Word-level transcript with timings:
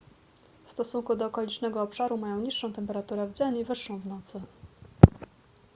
w 0.65 0.71
stosunku 0.71 1.15
do 1.15 1.25
okolicznego 1.25 1.81
obszaru 1.81 2.17
mają 2.17 2.39
niższą 2.39 2.73
temperaturę 2.73 3.27
w 3.27 3.33
dzień 3.33 3.57
i 3.57 3.63
wyższą 3.63 3.99
w 3.99 4.05
nocy 4.07 4.41